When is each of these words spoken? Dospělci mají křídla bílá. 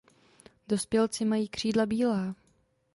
Dospělci 0.67 1.25
mají 1.25 1.47
křídla 1.49 1.85
bílá. 1.85 2.35